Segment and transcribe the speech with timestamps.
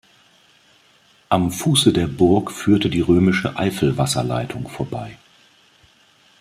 [1.29, 5.19] Am Fuße der Burg führte die römische Eifelwasserleitung vorbei.